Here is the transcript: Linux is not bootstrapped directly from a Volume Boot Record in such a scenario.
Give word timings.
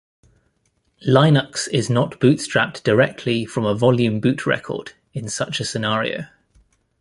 Linux 1.07 1.67
is 1.71 1.87
not 1.87 2.19
bootstrapped 2.19 2.81
directly 2.81 3.45
from 3.45 3.65
a 3.65 3.75
Volume 3.75 4.19
Boot 4.19 4.47
Record 4.47 4.93
in 5.13 5.29
such 5.29 5.59
a 5.59 5.63
scenario. 5.63 6.25